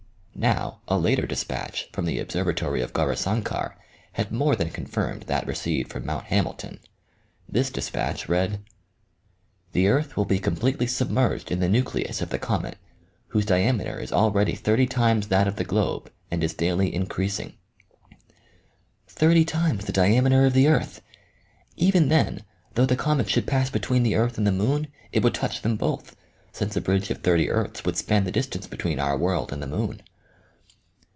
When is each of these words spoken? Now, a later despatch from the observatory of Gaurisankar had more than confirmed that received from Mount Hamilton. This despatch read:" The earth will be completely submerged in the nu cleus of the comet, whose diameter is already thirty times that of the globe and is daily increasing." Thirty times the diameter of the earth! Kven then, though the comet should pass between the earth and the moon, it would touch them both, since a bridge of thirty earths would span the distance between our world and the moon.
Now, 0.33 0.79
a 0.87 0.97
later 0.97 1.27
despatch 1.27 1.87
from 1.91 2.05
the 2.05 2.17
observatory 2.17 2.81
of 2.81 2.93
Gaurisankar 2.93 3.75
had 4.13 4.31
more 4.31 4.55
than 4.55 4.71
confirmed 4.71 5.23
that 5.23 5.45
received 5.45 5.91
from 5.91 6.03
Mount 6.07 6.25
Hamilton. 6.27 6.79
This 7.47 7.69
despatch 7.69 8.27
read:" 8.27 8.61
The 9.73 9.87
earth 9.87 10.17
will 10.17 10.25
be 10.25 10.39
completely 10.39 10.87
submerged 10.87 11.51
in 11.51 11.59
the 11.59 11.69
nu 11.69 11.83
cleus 11.83 12.23
of 12.23 12.29
the 12.29 12.39
comet, 12.39 12.79
whose 13.27 13.45
diameter 13.45 13.99
is 13.99 14.11
already 14.11 14.55
thirty 14.55 14.87
times 14.87 15.27
that 15.27 15.47
of 15.47 15.57
the 15.57 15.63
globe 15.63 16.11
and 16.31 16.43
is 16.43 16.55
daily 16.55 16.91
increasing." 16.91 17.53
Thirty 19.07 19.45
times 19.45 19.85
the 19.85 19.91
diameter 19.93 20.47
of 20.47 20.53
the 20.53 20.67
earth! 20.69 21.03
Kven 21.77 22.09
then, 22.09 22.41
though 22.73 22.87
the 22.87 22.95
comet 22.95 23.29
should 23.29 23.45
pass 23.45 23.69
between 23.69 24.01
the 24.01 24.15
earth 24.15 24.39
and 24.39 24.47
the 24.47 24.51
moon, 24.51 24.87
it 25.11 25.21
would 25.21 25.35
touch 25.35 25.61
them 25.61 25.75
both, 25.75 26.15
since 26.51 26.75
a 26.75 26.81
bridge 26.81 27.11
of 27.11 27.19
thirty 27.19 27.47
earths 27.47 27.85
would 27.85 27.97
span 27.97 28.23
the 28.23 28.31
distance 28.31 28.65
between 28.65 28.97
our 28.97 29.15
world 29.15 29.53
and 29.53 29.61
the 29.61 29.67
moon. 29.67 30.01